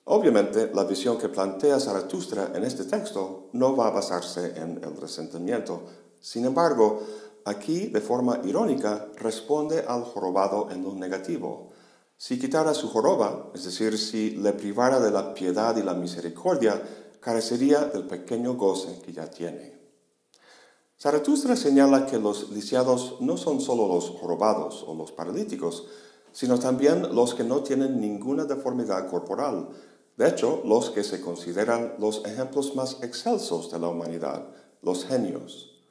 Obviamente, 0.04 0.70
la 0.72 0.84
visión 0.84 1.18
que 1.18 1.30
plantea 1.30 1.80
Zaratustra 1.80 2.52
en 2.54 2.64
este 2.64 2.84
texto 2.84 3.50
no 3.54 3.75
va 3.75 3.88
a 3.88 3.92
basarse 3.92 4.54
en 4.56 4.80
el 4.84 4.96
resentimiento. 4.96 5.82
Sin 6.22 6.46
embargo, 6.46 7.02
aquí, 7.44 7.88
de 7.88 8.02
forma 8.02 8.40
irónica, 8.44 9.08
responde 9.16 9.84
al 9.88 10.04
jorobado 10.04 10.70
en 10.70 10.84
lo 10.84 10.94
negativo. 10.94 11.72
Si 12.18 12.38
quitara 12.38 12.75
su 12.75 12.90
joroba, 12.90 13.50
es 13.56 13.66
decir, 13.66 13.98
si 13.98 14.32
le 14.38 14.54
privara 14.54 15.00
de 15.00 15.10
la 15.10 15.34
piedad 15.34 15.75
y 15.75 15.82
la 15.82 15.96
misericordia, 15.96 16.80
carecería 17.20 17.86
del 17.86 18.06
pequeño 18.06 18.54
goce 18.54 19.00
que 19.04 19.12
ya 19.12 19.28
tiene. 19.28 19.85
Zaratustra 20.98 21.56
señala 21.56 22.06
que 22.06 22.18
los 22.18 22.52
lisiados 22.52 23.18
no 23.20 23.36
son 23.38 23.60
solo 23.60 23.88
los 23.88 24.10
jorobados 24.10 24.84
o 24.88 24.96
los 24.96 25.12
paralíticos, 25.12 25.88
sino 26.32 26.58
también 26.58 27.14
los 27.14 27.34
que 27.34 27.44
no 27.44 27.64
tienen 27.64 28.00
ninguna 28.00 28.46
deformidad 28.46 29.10
corporal, 29.10 29.70
de 30.18 30.30
hecho, 30.30 30.62
los 30.64 30.92
que 30.92 31.04
se 31.04 31.20
consideran 31.20 31.96
los 32.00 32.24
ejemplos 32.25 32.75
más 32.75 33.04
excelsos 33.04 33.70
de 33.72 33.80
la 33.80 33.90
humanidad, 33.90 34.48
los 34.82 35.06
genios. 35.06 35.82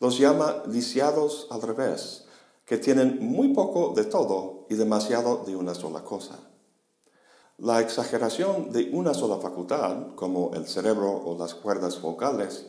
Los 0.00 0.18
llama 0.18 0.64
lisiados 0.66 1.46
al 1.50 1.62
revés, 1.62 2.24
que 2.64 2.78
tienen 2.78 3.18
muy 3.20 3.54
poco 3.54 3.92
de 3.94 4.04
todo 4.04 4.66
y 4.68 4.74
demasiado 4.74 5.44
de 5.46 5.54
una 5.54 5.74
sola 5.74 6.02
cosa. 6.02 6.40
La 7.56 7.80
exageración 7.80 8.72
de 8.72 8.90
una 8.92 9.14
sola 9.14 9.38
facultad, 9.38 10.14
como 10.16 10.50
el 10.54 10.66
cerebro 10.66 11.10
o 11.10 11.36
las 11.38 11.54
cuerdas 11.54 12.00
vocales, 12.02 12.66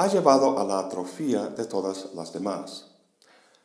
ha 0.00 0.06
llevado 0.06 0.58
a 0.58 0.64
la 0.64 0.78
atrofia 0.78 1.48
de 1.48 1.66
todas 1.66 2.14
las 2.14 2.32
demás. 2.32 2.86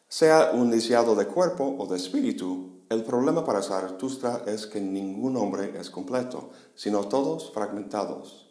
Sea 0.09 0.51
un 0.53 0.69
lisiado 0.69 1.15
de 1.15 1.27
cuerpo 1.27 1.77
o 1.79 1.87
de 1.87 1.95
espíritu, 1.95 2.71
El 2.89 3.05
problema 3.05 3.45
para 3.45 3.63
Zaratustra 3.63 4.43
es 4.45 4.67
que 4.67 4.81
ningún 4.81 5.37
hombre 5.37 5.79
es 5.79 5.89
completo, 5.89 6.49
sino 6.75 7.07
todos 7.07 7.51
fragmentados. 7.53 8.47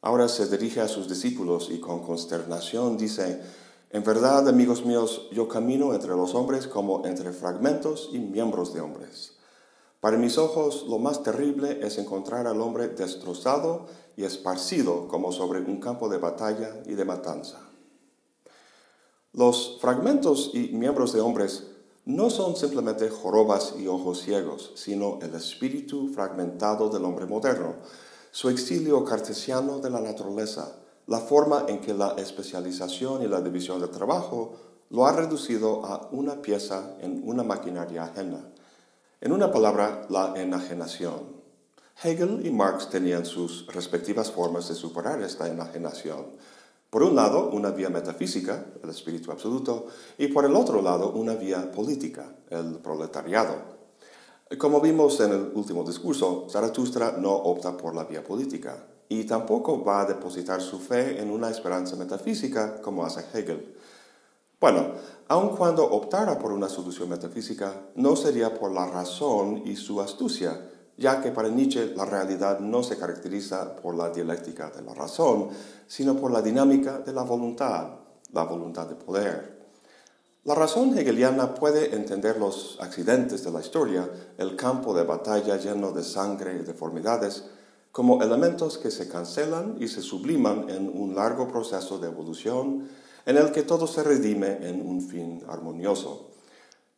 Ahora 0.00 0.28
se 0.28 0.46
dirige 0.46 0.80
a 0.80 0.86
sus 0.86 1.08
discípulos 1.08 1.70
y 1.72 1.80
con 1.80 2.06
consternación 2.06 2.96
dice, 2.96 3.42
en 3.90 4.04
verdad, 4.04 4.48
amigos 4.48 4.86
míos, 4.86 5.28
yo 5.32 5.48
camino 5.48 5.92
entre 5.92 6.10
los 6.12 6.36
hombres 6.36 6.68
como 6.68 7.04
entre 7.04 7.32
fragmentos 7.32 8.10
y 8.12 8.20
miembros 8.20 8.72
de 8.72 8.80
hombres. 8.80 9.32
Para 10.00 10.18
mis 10.18 10.38
ojos, 10.38 10.86
lo 10.88 10.98
más 10.98 11.24
terrible 11.24 11.80
es 11.84 11.98
encontrar 11.98 12.46
al 12.46 12.60
hombre 12.60 12.88
destrozado 12.88 13.86
y 14.16 14.24
esparcido 14.24 15.08
como 15.08 15.32
sobre 15.32 15.60
un 15.60 15.80
campo 15.80 16.08
de 16.08 16.18
batalla 16.18 16.82
y 16.86 16.94
de 16.94 17.04
matanza. 17.04 17.60
Los 19.32 19.78
fragmentos 19.80 20.50
y 20.54 20.68
miembros 20.68 21.12
de 21.12 21.20
hombres 21.20 21.64
no 22.06 22.30
son 22.30 22.56
simplemente 22.56 23.10
jorobas 23.10 23.74
y 23.78 23.88
ojos 23.88 24.22
ciegos, 24.22 24.72
sino 24.76 25.18
el 25.20 25.34
espíritu 25.34 26.08
fragmentado 26.14 26.88
del 26.88 27.04
hombre 27.04 27.26
moderno, 27.26 27.74
su 28.30 28.48
exilio 28.48 29.04
cartesiano 29.04 29.80
de 29.80 29.90
la 29.90 30.00
naturaleza, 30.00 30.76
la 31.06 31.20
forma 31.20 31.66
en 31.68 31.80
que 31.80 31.94
la 31.94 32.14
especialización 32.16 33.22
y 33.22 33.28
la 33.28 33.40
división 33.40 33.80
del 33.80 33.90
trabajo 33.90 34.54
lo 34.90 35.06
ha 35.06 35.12
reducido 35.12 35.84
a 35.84 36.08
una 36.12 36.40
pieza 36.40 36.96
en 37.00 37.22
una 37.24 37.42
maquinaria 37.42 38.04
ajena. 38.04 38.52
En 39.20 39.32
una 39.32 39.50
palabra, 39.50 40.06
la 40.08 40.32
enajenación. 40.36 41.36
Hegel 42.02 42.44
y 42.44 42.50
Marx 42.50 42.90
tenían 42.90 43.24
sus 43.24 43.66
respectivas 43.68 44.30
formas 44.30 44.68
de 44.68 44.74
superar 44.74 45.22
esta 45.22 45.48
enajenación. 45.48 46.26
Por 46.90 47.02
un 47.02 47.16
lado, 47.16 47.48
una 47.50 47.70
vía 47.70 47.88
metafísica, 47.88 48.66
el 48.82 48.90
espíritu 48.90 49.32
absoluto, 49.32 49.86
y 50.18 50.28
por 50.28 50.44
el 50.44 50.54
otro 50.54 50.82
lado, 50.82 51.12
una 51.12 51.34
vía 51.34 51.72
política, 51.72 52.36
el 52.50 52.80
proletariado. 52.80 53.76
Como 54.58 54.80
vimos 54.82 55.18
en 55.20 55.32
el 55.32 55.50
último 55.54 55.84
discurso, 55.84 56.46
Zaratustra 56.50 57.16
no 57.18 57.32
opta 57.32 57.76
por 57.78 57.94
la 57.94 58.04
vía 58.04 58.22
política 58.22 58.76
y 59.08 59.24
tampoco 59.24 59.82
va 59.82 60.02
a 60.02 60.06
depositar 60.06 60.60
su 60.60 60.78
fe 60.78 61.20
en 61.20 61.30
una 61.30 61.50
esperanza 61.50 61.96
metafísica 61.96 62.80
como 62.82 63.06
hace 63.06 63.24
Hegel. 63.32 63.74
Bueno, 64.60 64.92
aun 65.28 65.56
cuando 65.56 65.84
optara 65.84 66.38
por 66.38 66.52
una 66.52 66.68
solución 66.68 67.08
metafísica, 67.08 67.72
no 67.94 68.16
sería 68.16 68.54
por 68.54 68.70
la 68.72 68.86
razón 68.86 69.62
y 69.64 69.76
su 69.76 70.00
astucia, 70.00 70.60
ya 70.96 71.20
que 71.20 71.30
para 71.30 71.48
Nietzsche 71.48 71.94
la 71.94 72.04
realidad 72.04 72.60
no 72.60 72.82
se 72.82 72.96
caracteriza 72.96 73.76
por 73.76 73.94
la 73.94 74.10
dialéctica 74.10 74.70
de 74.70 74.82
la 74.82 74.94
razón, 74.94 75.48
sino 75.86 76.16
por 76.16 76.30
la 76.30 76.42
dinámica 76.42 77.00
de 77.00 77.12
la 77.12 77.22
voluntad, 77.22 77.88
la 78.32 78.44
voluntad 78.44 78.86
de 78.86 78.94
poder. 78.94 79.56
La 80.44 80.54
razón 80.54 80.96
hegeliana 80.96 81.54
puede 81.54 81.94
entender 81.94 82.38
los 82.38 82.78
accidentes 82.80 83.42
de 83.42 83.50
la 83.50 83.60
historia, 83.60 84.08
el 84.38 84.54
campo 84.54 84.94
de 84.94 85.02
batalla 85.02 85.56
lleno 85.56 85.90
de 85.90 86.04
sangre 86.04 86.54
y 86.54 86.64
deformidades, 86.64 87.44
como 87.90 88.22
elementos 88.22 88.78
que 88.78 88.90
se 88.90 89.08
cancelan 89.08 89.76
y 89.80 89.88
se 89.88 90.02
subliman 90.02 90.70
en 90.70 90.88
un 90.88 91.14
largo 91.16 91.48
proceso 91.48 91.98
de 91.98 92.06
evolución 92.06 92.88
en 93.24 93.36
el 93.36 93.50
que 93.50 93.64
todo 93.64 93.86
se 93.86 94.04
redime 94.04 94.58
en 94.68 94.86
un 94.86 95.00
fin 95.00 95.42
armonioso. 95.48 96.30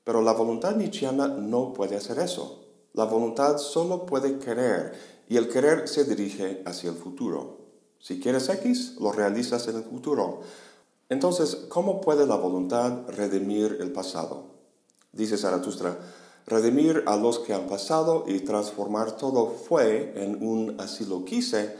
Pero 0.05 0.21
la 0.23 0.33
voluntad 0.33 0.77
nietzscheana 0.77 1.29
no 1.29 1.73
puede 1.73 1.97
hacer 1.97 2.19
eso. 2.19 2.68
La 2.95 3.05
voluntad 3.05 3.59
solo 3.59 4.07
puede 4.07 4.39
querer 4.39 4.93
y 5.29 5.37
el 5.37 5.49
querer 5.49 5.89
se 5.89 6.05
dirige 6.05 6.63
hacia 6.67 6.91
el 6.91 6.97
futuro. 6.97 7.59
Si 8.01 8.21
quieres 8.21 8.49
X, 8.49 8.97
lo 9.01 9.13
realizas 9.13 9.69
en 9.69 9.77
el 9.77 9.85
futuro. 9.85 10.41
Entonces, 11.09 11.57
¿cómo 11.69 12.01
puede 12.01 12.27
la 12.27 12.37
voluntad 12.37 13.09
redimir 13.09 13.79
el 13.81 13.93
pasado? 13.93 14.45
Dice 15.13 15.37
Zaratustra, 15.37 15.99
redimir 16.47 17.05
a 17.07 17.17
los 17.17 17.39
que 17.39 17.55
han 17.55 17.67
pasado 17.67 18.25
y 18.27 18.41
transformar 18.41 19.17
todo 19.17 19.49
fue 19.51 20.13
en 20.17 20.43
un 20.47 20.81
así 20.81 21.05
lo 21.05 21.25
quise, 21.25 21.77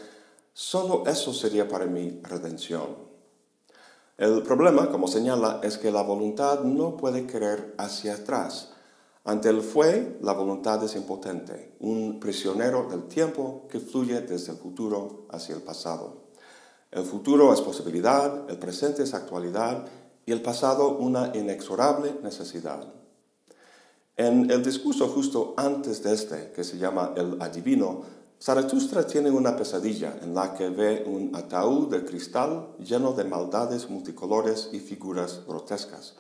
solo 0.53 1.05
eso 1.07 1.33
sería 1.33 1.69
para 1.69 1.87
mí 1.87 2.21
redención. 2.23 3.09
El 4.17 4.43
problema, 4.43 4.91
como 4.91 5.07
señala, 5.07 5.61
es 5.63 5.79
que 5.79 5.93
la 5.93 6.03
voluntad 6.03 6.65
no 6.65 6.97
puede 6.97 7.27
querer 7.27 7.75
hacia 7.79 8.15
atrás, 8.15 8.73
ante 9.29 9.51
el 9.51 9.61
fue, 9.61 10.17
la 10.23 10.33
voluntad 10.33 10.83
es 10.85 10.97
impotente, 10.97 11.77
un 11.81 12.19
prisionero 12.19 12.89
del 12.91 13.09
tiempo 13.09 13.67
que 13.71 13.79
fluye 13.79 14.23
desde 14.23 14.53
el 14.53 14.59
futuro 14.59 15.27
hacia 15.29 15.55
el 15.55 15.61
pasado. 15.61 16.31
El 16.91 17.05
futuro 17.05 17.53
es 17.53 17.61
posibilidad, 17.61 18.49
el 18.49 18.57
presente 18.57 19.03
es 19.03 19.13
actualidad 19.13 19.85
y 20.25 20.33
el 20.33 20.41
pasado 20.41 20.97
una 20.97 21.33
inexorable 21.35 22.15
necesidad. 22.23 22.91
En 24.17 24.51
el 24.51 24.63
discurso 24.63 25.09
justo 25.09 25.53
antes 25.59 26.03
de 26.03 26.15
este, 26.15 26.51
que 26.53 26.65
se 26.65 26.79
llama 26.79 27.13
El 27.15 27.37
Adivino, 27.43 28.01
Zaratustra 28.41 29.07
tiene 29.07 29.31
una 29.31 29.55
pesadilla 29.57 30.17
en 30.23 30.35
la 30.35 30.55
que 30.55 30.71
ve 30.71 31.05
un 31.07 31.37
ataúd 31.37 31.91
de 31.91 32.03
cristal 32.03 32.69
lleno 32.79 33.13
de 33.13 33.25
maldades 33.25 33.91
multicolores 33.91 34.71
y 34.73 34.81
figuras 34.81 35.43
grotescas 35.47 36.15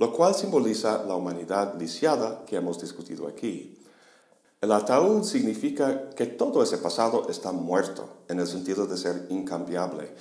lo 0.00 0.14
cual 0.14 0.34
simboliza 0.34 1.04
la 1.04 1.14
humanidad 1.14 1.78
lisiada 1.78 2.46
que 2.46 2.56
hemos 2.56 2.80
discutido 2.80 3.28
aquí. 3.28 3.78
El 4.62 4.72
ataúd 4.72 5.24
significa 5.24 6.08
que 6.08 6.24
todo 6.24 6.62
ese 6.62 6.78
pasado 6.78 7.26
está 7.28 7.52
muerto, 7.52 8.08
en 8.26 8.40
el 8.40 8.46
sentido 8.46 8.86
de 8.86 8.96
ser 8.96 9.26
incambiable, 9.28 10.14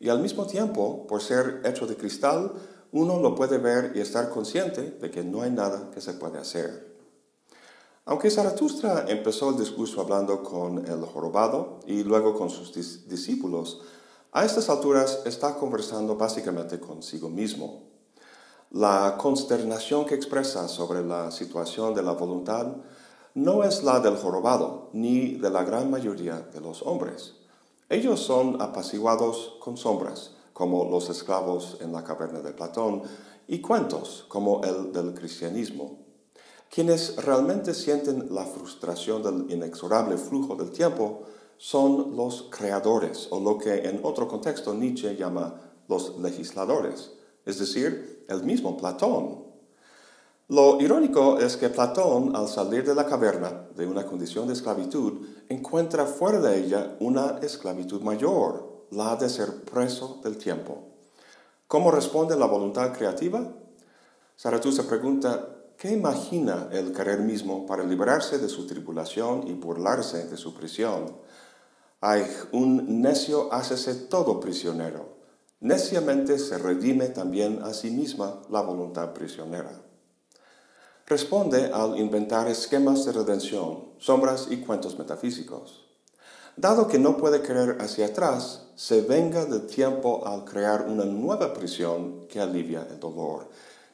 y 0.00 0.08
al 0.08 0.20
mismo 0.20 0.46
tiempo, 0.46 1.06
por 1.06 1.20
ser 1.20 1.60
hecho 1.66 1.86
de 1.86 1.98
cristal, 1.98 2.50
uno 2.92 3.20
lo 3.20 3.34
puede 3.34 3.58
ver 3.58 3.92
y 3.94 4.00
estar 4.00 4.30
consciente 4.30 4.92
de 4.92 5.10
que 5.10 5.22
no 5.22 5.42
hay 5.42 5.50
nada 5.50 5.90
que 5.92 6.00
se 6.00 6.14
puede 6.14 6.38
hacer. 6.38 6.96
Aunque 8.06 8.30
Zaratustra 8.30 9.04
empezó 9.06 9.50
el 9.50 9.58
discurso 9.58 10.00
hablando 10.00 10.42
con 10.42 10.78
el 10.86 11.04
jorobado 11.04 11.80
y 11.86 12.04
luego 12.04 12.32
con 12.32 12.48
sus 12.48 12.72
discípulos, 13.06 13.82
a 14.32 14.46
estas 14.46 14.70
alturas 14.70 15.20
está 15.26 15.56
conversando 15.56 16.16
básicamente 16.16 16.80
consigo 16.80 17.28
mismo. 17.28 17.95
La 18.72 19.16
consternación 19.16 20.06
que 20.06 20.16
expresa 20.16 20.66
sobre 20.66 21.04
la 21.04 21.30
situación 21.30 21.94
de 21.94 22.02
la 22.02 22.12
voluntad 22.12 22.66
no 23.34 23.62
es 23.62 23.84
la 23.84 24.00
del 24.00 24.16
jorobado 24.16 24.90
ni 24.92 25.36
de 25.36 25.50
la 25.50 25.62
gran 25.62 25.88
mayoría 25.88 26.40
de 26.40 26.60
los 26.60 26.82
hombres. 26.82 27.34
Ellos 27.88 28.18
son 28.18 28.60
apaciguados 28.60 29.54
con 29.60 29.76
sombras, 29.76 30.32
como 30.52 30.84
los 30.90 31.08
esclavos 31.10 31.78
en 31.80 31.92
la 31.92 32.02
caverna 32.02 32.40
de 32.40 32.52
Platón, 32.52 33.02
y 33.46 33.60
cuentos, 33.60 34.24
como 34.26 34.64
el 34.64 34.92
del 34.92 35.14
cristianismo. 35.14 35.98
Quienes 36.68 37.14
realmente 37.24 37.72
sienten 37.72 38.34
la 38.34 38.44
frustración 38.44 39.22
del 39.22 39.48
inexorable 39.48 40.18
flujo 40.18 40.56
del 40.56 40.72
tiempo 40.72 41.22
son 41.56 42.16
los 42.16 42.48
creadores, 42.50 43.28
o 43.30 43.38
lo 43.38 43.58
que 43.58 43.88
en 43.88 44.00
otro 44.02 44.26
contexto 44.26 44.74
Nietzsche 44.74 45.14
llama 45.14 45.54
los 45.86 46.18
legisladores 46.18 47.15
es 47.46 47.58
decir, 47.58 48.26
el 48.28 48.42
mismo 48.42 48.76
Platón. 48.76 49.46
Lo 50.48 50.80
irónico 50.80 51.38
es 51.38 51.56
que 51.56 51.70
Platón, 51.70 52.36
al 52.36 52.48
salir 52.48 52.84
de 52.84 52.94
la 52.94 53.06
caverna 53.06 53.66
de 53.74 53.86
una 53.86 54.04
condición 54.04 54.46
de 54.46 54.52
esclavitud, 54.52 55.26
encuentra 55.48 56.06
fuera 56.06 56.40
de 56.40 56.58
ella 56.58 56.96
una 57.00 57.38
esclavitud 57.42 58.02
mayor, 58.02 58.86
la 58.90 59.16
de 59.16 59.28
ser 59.28 59.64
preso 59.64 60.20
del 60.22 60.36
tiempo. 60.36 60.84
¿Cómo 61.66 61.90
responde 61.90 62.36
la 62.36 62.46
voluntad 62.46 62.92
creativa? 62.92 63.52
Zaratustra 64.38 64.84
pregunta, 64.84 65.48
¿qué 65.76 65.90
imagina 65.92 66.68
el 66.70 66.92
querer 66.92 67.20
mismo 67.20 67.66
para 67.66 67.82
liberarse 67.82 68.38
de 68.38 68.48
su 68.48 68.66
tribulación 68.66 69.48
y 69.48 69.54
burlarse 69.54 70.28
de 70.28 70.36
su 70.36 70.54
prisión? 70.54 71.16
Ay, 72.00 72.24
un 72.52 73.00
necio 73.00 73.52
hácese 73.52 73.94
todo 73.94 74.38
prisionero. 74.38 75.15
Neciamente 75.60 76.38
se 76.38 76.58
redime 76.58 77.08
también 77.08 77.62
a 77.62 77.72
sí 77.72 77.90
misma 77.90 78.42
la 78.50 78.60
voluntad 78.60 79.14
prisionera. 79.14 79.72
Responde 81.06 81.70
al 81.72 81.98
inventar 81.98 82.48
esquemas 82.48 83.04
de 83.04 83.12
redención, 83.12 83.92
sombras 83.98 84.48
y 84.50 84.58
cuentos 84.58 84.98
metafísicos. 84.98 85.86
Dado 86.56 86.88
que 86.88 86.98
no 86.98 87.16
puede 87.16 87.42
querer 87.42 87.78
hacia 87.80 88.06
atrás, 88.06 88.68
se 88.74 89.02
venga 89.02 89.44
del 89.44 89.66
tiempo 89.66 90.26
al 90.26 90.44
crear 90.44 90.86
una 90.88 91.04
nueva 91.04 91.54
prisión 91.54 92.26
que 92.28 92.40
alivia 92.40 92.86
el 92.90 92.98
dolor. 92.98 93.48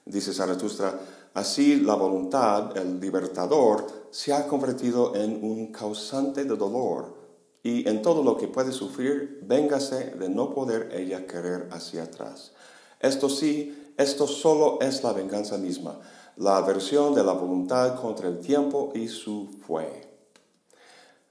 Dice 0.05 0.33
Zaratustra, 0.33 0.99
así 1.35 1.77
la 1.77 1.95
voluntad, 1.95 2.77
el 2.77 2.99
libertador, 2.99 3.87
se 4.11 4.33
ha 4.33 4.47
convertido 4.49 5.15
en 5.15 5.45
un 5.45 5.71
causante 5.71 6.45
de 6.45 6.57
dolor, 6.57 7.22
y 7.63 7.89
en 7.89 8.03
todo 8.03 8.23
lo 8.23 8.37
que 8.37 8.49
puede 8.49 8.73
sufrir, 8.73 9.41
véngase 9.43 10.17
de 10.17 10.29
no 10.29 10.55
poder 10.55 10.91
ella 10.93 11.27
querer 11.27 11.69
hacia 11.71 12.05
atrás. 12.05 12.53
Esto 12.99 13.29
sí, 13.29 13.93
esto 13.97 14.27
solo 14.27 14.81
es 14.81 15.03
la 15.05 15.13
venganza 15.13 15.59
misma, 15.59 16.01
la 16.37 16.57
aversión 16.57 17.15
de 17.15 17.23
la 17.23 17.33
voluntad 17.33 18.01
contra 18.01 18.29
el 18.29 18.41
tiempo 18.41 18.93
y 18.95 19.09
su 19.09 19.49
fue. 19.67 20.11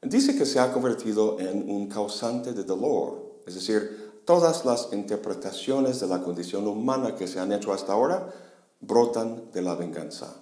Dice 0.01 0.37
que 0.37 0.45
se 0.45 0.59
ha 0.59 0.71
convertido 0.71 1.39
en 1.39 1.69
un 1.69 1.87
causante 1.87 2.53
de 2.53 2.63
dolor, 2.63 3.41
es 3.45 3.55
decir, 3.55 4.21
todas 4.25 4.65
las 4.65 4.89
interpretaciones 4.93 5.99
de 5.99 6.07
la 6.07 6.21
condición 6.21 6.67
humana 6.67 7.15
que 7.15 7.27
se 7.27 7.39
han 7.39 7.51
hecho 7.51 7.73
hasta 7.73 7.93
ahora 7.93 8.33
brotan 8.79 9.51
de 9.51 9.61
la 9.61 9.75
venganza. 9.75 10.40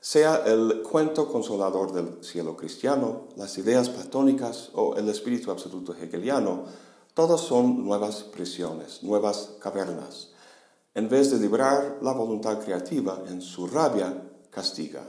Sea 0.00 0.42
el 0.46 0.82
cuento 0.82 1.28
consolador 1.30 1.92
del 1.92 2.24
cielo 2.24 2.56
cristiano, 2.56 3.28
las 3.36 3.58
ideas 3.58 3.90
platónicas 3.90 4.70
o 4.74 4.96
el 4.96 5.08
espíritu 5.08 5.50
absoluto 5.50 5.94
hegeliano, 5.94 6.64
todos 7.14 7.42
son 7.42 7.84
nuevas 7.84 8.22
prisiones, 8.22 9.02
nuevas 9.02 9.56
cavernas. 9.60 10.30
En 10.94 11.08
vez 11.08 11.30
de 11.30 11.38
librar 11.38 11.98
la 12.02 12.12
voluntad 12.12 12.58
creativa 12.60 13.22
en 13.28 13.42
su 13.42 13.66
rabia, 13.66 14.22
castiga. 14.50 15.04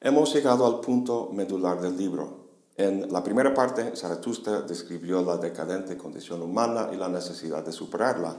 Hemos 0.00 0.32
llegado 0.32 0.66
al 0.66 0.80
punto 0.80 1.30
medular 1.32 1.80
del 1.80 1.96
libro. 1.96 2.48
En 2.76 3.12
la 3.12 3.24
primera 3.24 3.52
parte, 3.52 3.96
Zaratustra 3.96 4.60
describió 4.60 5.22
la 5.22 5.38
decadente 5.38 5.96
condición 5.96 6.42
humana 6.42 6.90
y 6.92 6.96
la 6.96 7.08
necesidad 7.08 7.64
de 7.64 7.72
superarla. 7.72 8.36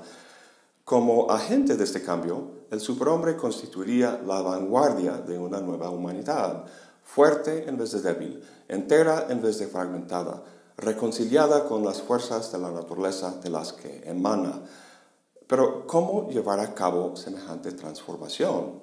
Como 0.90 1.30
agente 1.30 1.78
de 1.78 1.84
este 1.84 2.02
cambio, 2.02 2.66
el 2.72 2.80
superhombre 2.80 3.38
constituiría 3.38 4.20
la 4.26 4.42
vanguardia 4.42 5.18
de 5.18 5.38
una 5.38 5.60
nueva 5.60 5.92
humanidad, 5.92 6.66
fuerte 7.04 7.70
en 7.70 7.78
vez 7.78 7.92
de 7.92 8.02
débil, 8.02 8.44
entera 8.68 9.28
en 9.30 9.40
vez 9.40 9.60
de 9.60 9.68
fragmentada, 9.68 10.42
reconciliada 10.78 11.66
con 11.66 11.86
las 11.86 12.02
fuerzas 12.02 12.52
de 12.52 12.58
la 12.58 12.72
naturaleza 12.72 13.36
de 13.40 13.52
las 13.52 13.72
que 13.72 14.02
emana. 14.04 14.64
Pero, 15.46 15.86
¿cómo 15.86 16.28
llevar 16.28 16.60
a 16.60 16.74
cabo 16.74 17.16
semejante 17.16 17.72
transformación? 17.74 18.82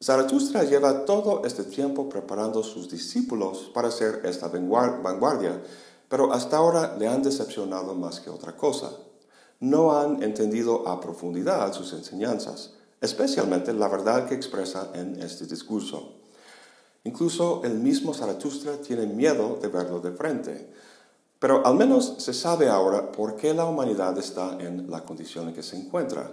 Zaratustra 0.00 0.62
lleva 0.62 1.04
todo 1.04 1.42
este 1.44 1.64
tiempo 1.64 2.08
preparando 2.08 2.62
sus 2.62 2.88
discípulos 2.88 3.72
para 3.74 3.90
ser 3.90 4.20
esta 4.24 4.46
vanguardia, 4.46 5.60
pero 6.08 6.32
hasta 6.32 6.58
ahora 6.58 6.96
le 6.96 7.08
han 7.08 7.24
decepcionado 7.24 7.92
más 7.92 8.20
que 8.20 8.30
otra 8.30 8.56
cosa 8.56 8.92
no 9.62 9.96
han 9.96 10.24
entendido 10.24 10.88
a 10.88 11.00
profundidad 11.00 11.72
sus 11.72 11.92
enseñanzas, 11.92 12.74
especialmente 13.00 13.72
la 13.72 13.86
verdad 13.86 14.26
que 14.26 14.34
expresa 14.34 14.90
en 14.92 15.22
este 15.22 15.46
discurso. 15.46 16.16
Incluso 17.04 17.62
el 17.62 17.78
mismo 17.78 18.12
Zaratustra 18.12 18.78
tiene 18.78 19.06
miedo 19.06 19.58
de 19.62 19.68
verlo 19.68 20.00
de 20.00 20.10
frente. 20.10 20.68
Pero 21.38 21.64
al 21.64 21.76
menos 21.76 22.16
se 22.18 22.34
sabe 22.34 22.68
ahora 22.68 23.12
por 23.12 23.36
qué 23.36 23.54
la 23.54 23.64
humanidad 23.64 24.18
está 24.18 24.56
en 24.60 24.90
la 24.90 25.04
condición 25.04 25.48
en 25.48 25.54
que 25.54 25.62
se 25.62 25.76
encuentra, 25.76 26.28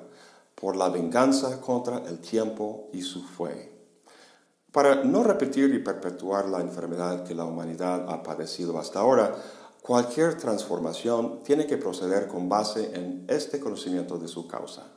por 0.56 0.76
la 0.76 0.90
venganza 0.90 1.62
contra 1.62 2.00
el 2.08 2.20
tiempo 2.20 2.90
y 2.94 3.04
su 3.04 3.24
fe. 3.24 3.72
Para 4.72 5.04
no 5.04 5.24
repetir 5.24 5.74
y 5.74 5.80
perpetuar 5.80 6.50
la 6.50 6.62
enfermedad 6.62 7.24
que 7.24 7.36
la 7.36 7.46
humanidad 7.46 8.10
ha 8.10 8.24
padecido 8.24 8.80
hasta 8.80 9.00
ahora, 9.00 9.36
Cualquier 9.82 10.38
transformación 10.38 11.40
tiene 11.44 11.66
que 11.66 11.78
proceder 11.78 12.28
con 12.28 12.50
base 12.50 12.92
en 12.94 13.26
este 13.28 13.60
conocimiento 13.60 14.18
de 14.18 14.28
su 14.28 14.48
causa. 14.48 14.88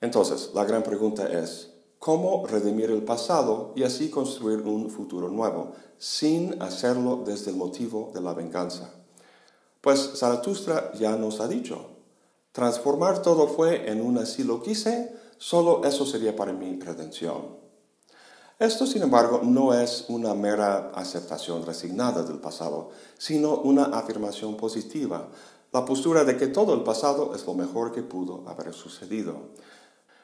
Entonces, 0.00 0.50
la 0.54 0.64
gran 0.64 0.82
pregunta 0.82 1.26
es, 1.28 1.70
¿cómo 1.98 2.46
redimir 2.46 2.90
el 2.90 3.04
pasado 3.04 3.72
y 3.74 3.84
así 3.84 4.10
construir 4.10 4.60
un 4.60 4.90
futuro 4.90 5.28
nuevo, 5.28 5.72
sin 5.96 6.60
hacerlo 6.60 7.22
desde 7.24 7.52
el 7.52 7.56
motivo 7.56 8.10
de 8.12 8.20
la 8.20 8.34
venganza? 8.34 8.90
Pues 9.80 10.12
Zaratustra 10.16 10.92
ya 10.94 11.16
nos 11.16 11.40
ha 11.40 11.48
dicho, 11.48 11.90
transformar 12.52 13.22
todo 13.22 13.46
fue 13.46 13.90
en 13.90 14.00
un 14.00 14.18
así 14.18 14.42
lo 14.42 14.62
quise, 14.62 15.14
solo 15.38 15.84
eso 15.84 16.04
sería 16.04 16.36
para 16.36 16.52
mi 16.52 16.78
redención. 16.80 17.56
Esto, 18.58 18.86
sin 18.86 19.02
embargo, 19.02 19.40
no 19.42 19.74
es 19.74 20.04
una 20.08 20.34
mera 20.34 20.92
aceptación 20.94 21.66
resignada 21.66 22.22
del 22.22 22.38
pasado, 22.38 22.90
sino 23.18 23.56
una 23.56 23.84
afirmación 23.86 24.56
positiva, 24.56 25.28
la 25.72 25.84
postura 25.84 26.22
de 26.22 26.36
que 26.36 26.46
todo 26.46 26.72
el 26.72 26.84
pasado 26.84 27.34
es 27.34 27.44
lo 27.46 27.54
mejor 27.54 27.90
que 27.90 28.02
pudo 28.02 28.44
haber 28.46 28.72
sucedido. 28.72 29.34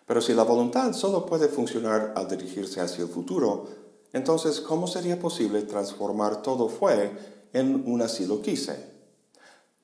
Pero 0.06 0.20
si 0.20 0.32
la 0.32 0.44
voluntad 0.44 0.92
solo 0.92 1.26
puede 1.26 1.48
funcionar 1.48 2.12
al 2.14 2.28
dirigirse 2.28 2.80
hacia 2.80 3.02
el 3.02 3.10
futuro, 3.10 3.66
entonces, 4.12 4.60
¿cómo 4.60 4.86
sería 4.86 5.18
posible 5.18 5.62
transformar 5.62 6.42
todo 6.42 6.68
fue 6.68 7.48
en 7.52 7.82
un 7.86 8.00
así 8.00 8.26
lo 8.26 8.40
quise? 8.42 8.90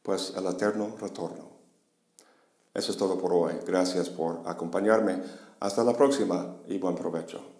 Pues 0.02 0.34
el 0.36 0.46
eterno 0.46 0.94
retorno. 1.00 1.48
Eso 2.74 2.92
es 2.92 2.98
todo 2.98 3.18
por 3.18 3.32
hoy. 3.32 3.54
Gracias 3.66 4.08
por 4.08 4.42
acompañarme. 4.46 5.20
Hasta 5.58 5.82
la 5.82 5.96
próxima 5.96 6.58
y 6.68 6.78
buen 6.78 6.94
provecho. 6.94 7.55